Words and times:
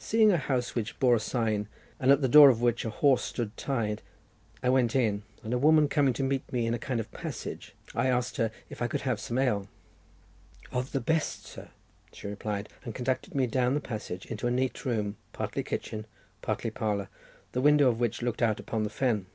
Seeing 0.00 0.32
a 0.32 0.36
house 0.36 0.74
which 0.74 0.98
bore 0.98 1.14
a 1.14 1.20
sign, 1.20 1.68
and 2.00 2.10
at 2.10 2.22
the 2.22 2.28
door 2.28 2.48
of 2.48 2.60
which 2.60 2.84
a 2.84 2.90
horse 2.90 3.22
stood 3.22 3.56
tied, 3.56 4.02
I 4.64 4.68
went 4.68 4.96
in, 4.96 5.22
and 5.44 5.54
a 5.54 5.58
woman 5.58 5.86
coming 5.86 6.12
to 6.14 6.24
meet 6.24 6.52
me 6.52 6.66
in 6.66 6.74
a 6.74 6.76
kind 6.80 6.98
of 6.98 7.12
passage, 7.12 7.76
I 7.94 8.08
asked 8.08 8.36
her 8.38 8.50
if 8.68 8.82
I 8.82 8.88
could 8.88 9.02
have 9.02 9.20
some 9.20 9.38
ale. 9.38 9.68
"Of 10.72 10.90
the 10.90 10.98
best, 10.98 11.46
sir," 11.46 11.68
she 12.12 12.26
replied, 12.26 12.68
and 12.84 12.96
conducted 12.96 13.32
me 13.32 13.46
down 13.46 13.74
the 13.74 13.80
passage 13.80 14.26
into 14.26 14.48
a 14.48 14.50
neat 14.50 14.84
room, 14.84 15.16
partly 15.32 15.62
kitchen, 15.62 16.04
partly 16.42 16.72
parlour, 16.72 17.08
the 17.52 17.60
window 17.60 17.88
of 17.88 18.00
which 18.00 18.22
looked 18.22 18.42
out 18.42 18.58
upon 18.58 18.82
the 18.82 18.90
fen. 18.90 19.26